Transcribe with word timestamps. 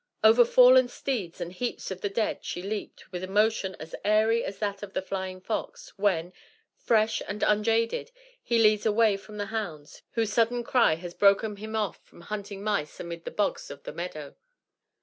Over 0.23 0.43
fallen 0.45 0.87
steeds 0.87 1.39
and 1.39 1.53
heaps 1.53 1.91
of 1.91 2.01
the 2.01 2.09
dead 2.09 2.43
she 2.43 2.63
leaped 2.63 3.11
with 3.11 3.23
a 3.23 3.27
motion 3.27 3.75
as 3.79 3.93
airy 4.03 4.43
as 4.43 4.57
that 4.57 4.81
of 4.81 4.93
the 4.93 5.01
flying 5.03 5.39
fox 5.39 5.95
when, 5.95 6.33
fresh 6.75 7.21
and 7.27 7.43
unjaded, 7.43 8.09
he 8.41 8.57
leads 8.57 8.87
away 8.87 9.15
from 9.15 9.37
the 9.37 9.45
hounds, 9.53 10.01
whose 10.13 10.33
sudden 10.33 10.63
cry 10.63 10.95
has 10.95 11.13
broken 11.13 11.57
him 11.57 11.75
off 11.75 11.99
from 12.03 12.21
hunting 12.21 12.63
mice 12.63 12.99
amid 12.99 13.25
the 13.25 13.29
bogs 13.29 13.69
of 13.69 13.83
the 13.83 13.93
meadow. 13.93 14.35